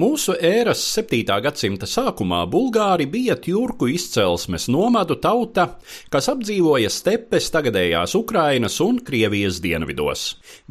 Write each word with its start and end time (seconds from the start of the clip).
Mūsu 0.00 0.32
ēras 0.40 0.80
7. 0.88 1.18
gadsimta 1.44 1.84
sākumā 1.84 2.38
bulgāri 2.48 3.04
bija 3.12 3.34
tjurku 3.36 3.90
izcelsmes 3.92 4.64
nomadu 4.72 5.18
tauta, 5.20 5.66
kas 6.08 6.30
apdzīvoja 6.32 6.88
stepes 6.88 7.50
tagadējās 7.52 8.14
Ukrainas 8.16 8.78
un 8.80 9.02
Krievijas 9.04 9.58
dienvidos. 9.60 10.22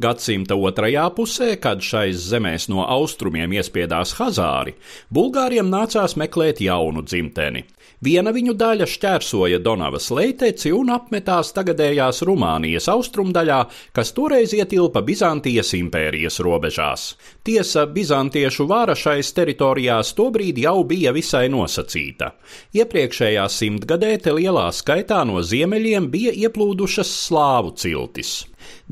Gadsimta 0.02 0.56
otrajā 0.58 1.04
pusē, 1.14 1.52
kad 1.62 1.86
šais 1.86 2.18
zemēs 2.32 2.66
no 2.72 2.82
austrumiem 2.82 3.54
iespiedās 3.60 4.16
Hazāri, 4.18 4.74
bulgāriem 5.14 5.70
nācās 5.70 6.18
meklēt 6.18 6.58
jaunu 6.66 7.06
dzimteni. 7.06 7.62
Viena 8.02 8.32
viņu 8.34 8.56
daļa 8.58 8.86
šķērsoja 8.90 9.60
Donavas 9.62 10.08
leiteci 10.10 10.72
un 10.74 10.90
apmetās 10.90 11.52
tagadējās 11.54 12.24
Rumānijas 12.26 12.88
austrumdaļā, 12.90 13.60
kas 13.94 14.10
toreiz 14.16 14.50
ietilpa 14.58 15.04
Bizantijas 15.06 15.70
impērijas 15.78 16.40
robežās. 16.42 17.12
Tiesa, 17.46 17.86
bizantiešu 17.86 18.66
vāra 18.66 18.98
šais 19.12 19.32
teritorijās 19.36 20.14
tobrīd 20.16 20.58
jau 20.62 20.82
bija 20.88 21.12
visai 21.12 21.48
nosacīta. 21.52 22.30
Iepriekšējā 22.72 23.44
simtgadē 23.52 24.14
te 24.24 24.32
lielā 24.32 24.70
skaitā 24.72 25.20
no 25.28 25.42
ziemeļiem 25.44 26.08
bija 26.12 26.32
ieplūdušas 26.46 27.10
slāvu 27.26 27.74
ciltis. 27.76 28.32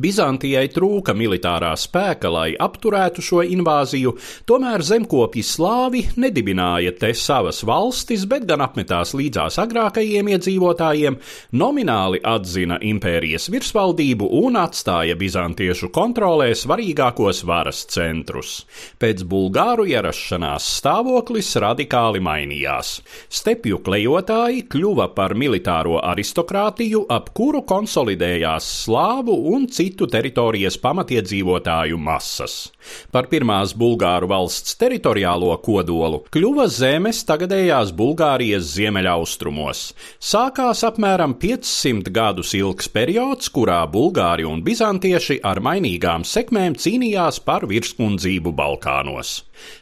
Bizantijai 0.01 0.67
trūka 0.73 1.15
militārā 1.17 1.73
spēka, 1.79 2.31
lai 2.33 2.49
apturētu 2.59 3.25
šo 3.25 3.43
invāziju, 3.45 4.15
tomēr 4.49 4.85
zemkopji 4.87 5.43
slāvi 5.47 6.05
nedibināja 6.21 6.95
te 6.99 7.13
savas 7.17 7.63
valstis, 7.67 8.25
bet 8.31 8.47
gan 8.49 8.65
apmetās 8.65 9.13
līdzās 9.19 9.59
agrākajiem 9.63 10.31
iedzīvotājiem, 10.35 11.19
nomināli 11.61 12.23
atzina 12.25 12.79
impērijas 12.81 13.51
virsvaldību 13.53 14.31
un 14.41 14.59
atstāja 14.61 15.17
bizantiešu 15.21 15.91
kontrolē 15.95 16.51
svarīgākos 16.57 17.43
varas 17.49 17.83
centrus. 17.91 18.61
Pēc 19.01 19.25
bulgāru 19.29 19.87
ierašanās 19.91 20.67
stāvoklis 20.79 21.53
radikāli 21.61 22.23
mainījās. 22.25 22.97
Stepju 23.29 23.81
klejotāji 23.85 24.65
kļuva 24.71 25.11
par 25.17 25.35
militāro 25.39 25.99
aristokrātiju, 26.13 27.05
ap 27.11 27.33
kuru 27.37 27.63
konsolidējās 27.69 28.69
slāvu 28.85 29.37
un 29.55 29.60
citu 29.69 30.07
teritorijas 30.11 30.79
pamatiedzīvotāju 30.81 31.99
masas. 32.01 32.71
Par 33.13 33.29
pirmās 33.33 33.75
Bulgāru 33.77 34.31
valsts 34.31 34.79
teritoriālo 34.81 35.51
kodolu 35.65 36.23
kļuva 36.33 36.69
zemes 36.73 37.21
tagadējās 37.29 37.93
Bulgārijas 37.97 38.71
ziemeļaustrumos. 38.77 39.83
Sākās 40.17 40.85
apmēram 40.89 41.37
500 41.43 42.15
gadus 42.15 42.55
ilgs 42.57 42.89
periods, 42.89 43.51
kurā 43.53 43.83
Bulgāri 43.91 44.49
un 44.49 44.65
Bizantieši 44.65 45.41
ar 45.45 45.61
mainīgām 45.61 46.25
sekmēm 46.25 46.79
cīnījās 46.81 47.43
par 47.45 47.69
virskundzību 47.69 48.55
Balkānos. 48.57 49.41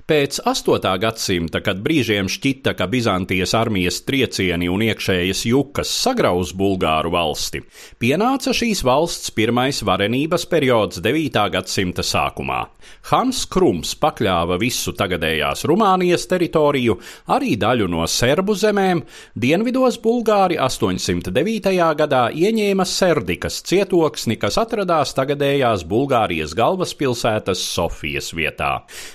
Pēc 0.09 0.41
8. 0.49 0.89
gadsimta, 1.03 1.61
kad 1.61 1.83
brīžiem 1.85 2.31
šķita, 2.33 2.73
ka 2.79 2.87
Bizantijas 2.89 3.53
armijas 3.59 4.01
triecieni 4.09 4.71
un 4.73 4.81
iekšējas 4.87 5.45
jukas 5.51 5.93
sagrauz 5.93 6.55
Bulgāru 6.57 7.13
valsti, 7.13 7.61
pienāca 8.01 8.55
šīs 8.57 8.81
valsts 8.89 9.35
pirmais 9.37 9.68
varenības 9.85 10.47
periods 10.49 11.03
9. 11.05 11.37
gadsimta 11.53 12.03
sākumā. 12.03 12.63
Hans 13.11 13.45
Krums 13.49 13.93
pakļāva 14.01 14.57
visu 14.61 14.93
tagadējās 14.97 15.65
Rumānijas 15.69 16.27
teritoriju, 16.31 16.97
arī 17.35 17.55
daļu 17.61 17.89
no 17.93 18.07
serbu 18.09 18.57
zemēm, 18.59 19.03
dienvidos 19.37 20.01
Bulgāri 20.03 20.59
809. 20.61 21.73
gadā 21.99 22.23
ieņēma 22.33 22.87
Serdikas 22.89 23.61
cietoksni, 23.69 24.39
kas 24.41 24.59
atradās 24.61 25.15
tagadējās 25.17 25.85
Bulgārijas 25.89 26.57
galvaspilsētas 26.59 27.63
Sofijas 27.63 28.33
vietā. 28.37 28.71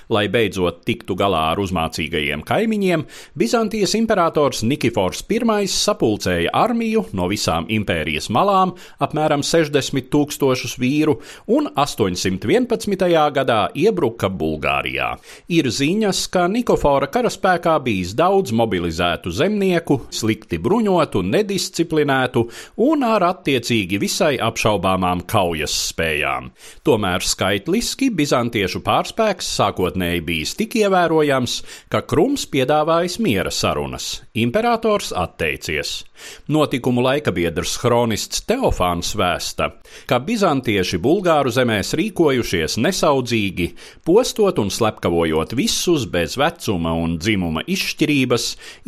Lai 0.08 0.26
beidzot 0.32 0.84
tiktu 0.86 1.18
galā 1.18 1.50
ar 1.52 1.62
uzmācīgajiem 1.62 2.46
kaimiņiem, 2.46 3.06
Bizantijas 3.38 3.94
imperators 3.98 4.62
Nikifors 4.62 5.24
I 5.34 5.66
sapulcēja 5.66 6.50
armiju 6.54 7.04
no 7.12 7.28
visām 7.28 7.66
impērijas 7.68 8.30
malām, 8.30 8.74
apmēram 9.02 9.42
60 9.42 10.08
tūkstošus 10.44 10.76
vīru, 10.78 11.18
un 11.48 11.68
811. 11.74 13.08
gadā 13.34 13.68
iebruka 13.74 14.28
Bulgārijā. 14.28 15.14
Ir 15.48 15.68
ziņas, 15.72 16.28
ka 16.32 16.46
Nikofora 16.48 17.08
karaspēkā 17.08 17.78
bijis 17.84 18.14
daudz 18.14 18.52
mobilizētu 18.52 19.32
zemnieku, 19.32 20.00
slikti 20.10 20.58
bruņotu, 20.58 21.22
nedisciplinētu 21.24 22.44
un 22.84 23.04
ar 23.04 23.24
attiecīgi 23.30 24.00
visai 24.00 24.34
apšaubāmām 24.38 25.24
kaujas 25.26 25.74
spējām. 25.90 26.50
Tomēr 26.84 27.24
skaitliski 27.24 28.10
bizantiešu 28.14 28.82
pārspēks 28.84 29.48
sākotnēji 29.58 30.24
bijis 30.24 30.54
tik 30.58 30.76
ievērojams, 30.82 31.60
ka 31.88 32.04
Krums 32.04 32.46
piedāvājis 32.50 33.18
miera 33.24 33.52
sarunas. 33.52 34.24
Imperators 34.34 35.12
atteicies. 35.16 36.02
Notikumu 36.48 37.02
laikabiedrs 37.04 37.78
hronists 37.82 38.44
Teofāns 38.48 39.14
vēsta, 39.18 39.70
ka 40.08 40.20
bizantieši 40.34 40.98
Bulgāru 40.98 41.52
zemēs 41.54 41.92
rīkojušies 41.98 42.74
nesaudzīgi 42.82 43.68
postot 44.08 44.58
un 44.58 44.72
slepkavojot 44.74 45.54
visus 45.54 46.08
bez 46.10 46.34
vecuma 46.40 46.94
un 46.98 47.18
dzimuma 47.22 47.62
izšķirības, 47.70 48.46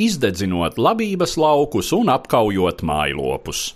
izdedzinot 0.09 0.81
labības 0.83 1.37
laukus 1.39 1.93
un 1.95 2.11
apkaujot 2.17 2.83
mājlopus. 2.87 3.69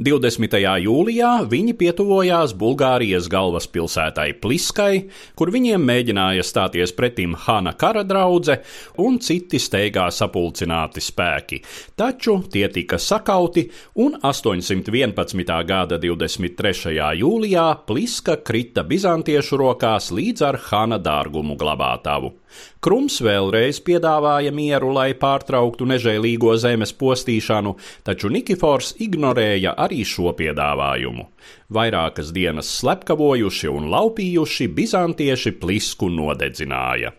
20. 0.00 0.54
jūlijā 0.80 1.30
viņi 1.44 1.74
pietuvojās 1.76 2.54
Bulgārijas 2.56 3.26
galvaspilsētai 3.28 4.30
Pliskai, 4.40 5.10
kur 5.36 5.52
viņiem 5.52 5.82
mēģināja 5.84 6.46
stāties 6.48 6.94
pretim 6.96 7.34
Hana 7.36 7.74
kara 7.76 8.00
draudzē 8.08 8.56
un 9.04 9.18
citi 9.20 9.60
steigā 9.60 10.06
sapulcināti 10.08 11.04
spēki, 11.04 11.60
taču 12.00 12.38
tie 12.48 12.70
tika 12.72 12.96
sakauti 12.96 13.66
un 14.00 14.16
811. 14.16 15.44
gada 15.68 16.00
23. 16.00 16.96
jūlijā 17.20 17.68
Pliska 17.84 18.38
krita 18.40 18.86
bizantiešu 18.88 19.60
rokās 19.60 20.08
līdz 20.16 20.48
ar 20.48 20.62
Hana 20.70 20.96
dārgumu 20.96 21.60
glabātavu. 21.60 22.38
Krums 22.80 23.18
vēlreiz 23.20 23.76
piedāvāja 23.84 24.54
mieru, 24.56 24.94
lai 24.96 25.10
pārtrauktu 25.22 25.84
nežēlīgo 25.90 26.54
zemes 26.62 26.94
postīšanu, 27.02 27.74
taču 28.08 28.30
Nikifors 28.32 28.94
ignorēja 29.04 29.74
arī 29.84 30.00
šo 30.08 30.32
piedāvājumu 30.38 31.26
vairākas 31.70 32.32
dienas 32.34 32.68
slepkavojuši 32.80 33.70
un 33.70 33.88
laupījuši, 33.92 34.68
bizantieši 34.74 35.52
plisku 35.62 36.10
nodedzināja. 36.12 37.12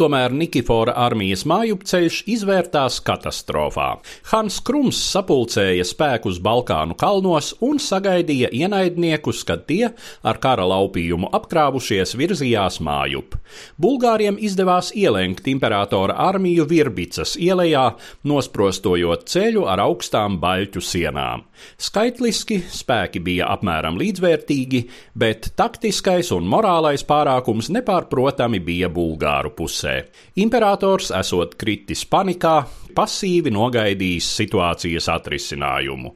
Tomēr 0.00 0.32
Nikifora 0.32 0.94
armijas 0.96 1.44
mājupceļš 1.48 2.22
izvērtās 2.32 2.98
katastrofā. 3.04 3.88
Hans 4.32 4.58
Krums 4.64 5.00
sapulcēja 5.12 5.84
spēkus 5.86 6.40
Balkānu 6.44 6.96
kalnos 6.98 7.52
un 7.64 7.80
sagaidīja 7.82 8.50
ienaidniekus, 8.56 9.44
kad 9.48 9.66
tie 9.68 9.92
ar 10.22 10.40
kara 10.42 10.64
laupījumu 10.68 11.30
apkrāvušies 11.36 12.16
virzījās 12.18 12.80
mājup. 12.84 13.36
Bulgāriem 13.80 14.40
izdevās 14.40 14.94
ielenkt 15.08 15.46
imperatora 15.48 16.16
armiju 16.28 16.66
Virbicas 16.68 17.34
ielējā, 17.40 17.84
nosprostojot 18.28 19.24
ceļu 19.30 19.64
ar 19.70 19.80
augstām 19.86 20.36
baļķu 20.42 20.82
sienām. 20.84 21.46
Skaitliski 21.80 22.60
spēki 22.68 23.22
bija 23.24 23.48
apmēram 23.54 23.98
līdzvērtīgi, 24.00 24.82
bet 25.18 25.52
taktiskais 25.58 26.30
un 26.36 26.46
morālais 26.50 27.04
pārākums 27.08 27.70
nepārprotami 27.74 28.60
bija 28.64 28.90
Bulgāru 28.92 29.54
pusē. 29.56 30.02
Imperators 30.44 31.10
esot 31.16 31.56
kritis 31.58 32.04
panikā, 32.04 32.60
pasīvi 32.98 33.52
nogaidījis 33.54 34.26
situācijas 34.40 35.06
atrisinājumu. 35.12 36.10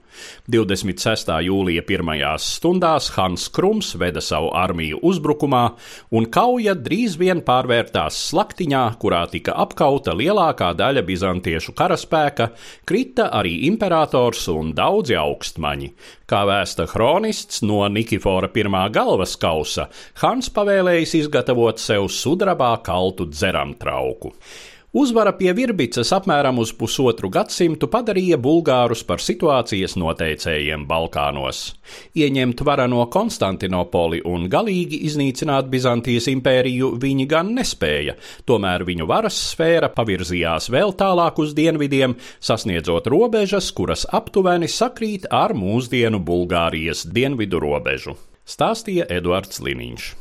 26. 0.51 1.31
jūlija 1.47 1.85
pirmajās 1.87 2.49
stundās 2.57 3.13
Hans 3.15 3.47
Krums 3.55 3.93
veda 4.01 4.21
savu 4.25 4.51
armiju 4.59 4.99
uzbrukumā, 5.07 5.63
un 6.11 6.27
kauja 6.35 6.75
drīz 6.75 7.15
vien 7.21 7.45
pārvērtās 7.47 8.19
slaktiņā, 8.33 8.83
kurā 9.03 9.23
tika 9.31 9.55
apkauta 9.63 10.17
lielākā 10.19 10.73
daļa 10.79 11.05
bizantiešu 11.07 11.77
karaspēka, 11.79 12.51
krita 12.89 13.29
arī 13.39 13.55
imperators 13.69 14.49
un 14.51 14.75
daudzi 14.75 15.15
augstmaņi. 15.21 15.93
Kā 16.27 16.43
vēsta 16.49 16.89
kronists 16.91 17.63
no 17.63 17.85
Nikifora 17.93 18.51
pirmā 18.51 18.89
galvas 18.91 19.37
kausa, 19.39 19.87
Hans 20.25 20.51
pavēlējis 20.51 21.15
izgatavot 21.23 21.79
sev 21.79 22.11
sudrabā 22.11 22.75
kaltu 22.83 23.31
dzeram 23.31 23.77
trauku. 23.79 24.35
Uzvara 24.93 25.31
pie 25.33 25.55
Virbicas 25.57 26.11
apmēram 26.13 26.59
uz 26.61 26.69
pusotru 26.77 27.31
gadsimtu 27.33 27.89
padarīja 27.89 28.37
bulgārus 28.37 29.01
par 29.09 29.23
situācijas 29.25 29.95
noteicējiem 29.97 30.85
Balkānos. 30.91 31.63
Ieņemt 32.13 32.61
varano 32.69 33.07
Konstantinopoli 33.15 34.21
un 34.29 34.51
galīgi 34.53 35.01
iznīcināt 35.09 35.73
Bizantijas 35.73 36.29
impēriju 36.35 36.93
viņi 37.01 37.25
gan 37.31 37.55
nespēja, 37.57 38.19
tomēr 38.45 38.85
viņu 38.85 39.09
varas 39.09 39.39
sfēra 39.55 39.89
pavirzījās 39.97 40.69
vēl 40.77 40.93
tālāk 41.01 41.41
uz 41.41 41.57
dienvidiem, 41.57 42.19
sasniedzot 42.37 43.09
robežas, 43.09 43.73
kuras 43.73 44.05
aptuveni 44.13 44.69
sakrīt 44.69 45.25
ar 45.33 45.57
mūsdienu 45.57 46.21
Bulgārijas 46.21 47.07
dienvidu 47.09 47.65
robežu. 47.65 48.21
Stāstīja 48.45 49.09
Eduards 49.09 49.65
Liniņš. 49.65 50.17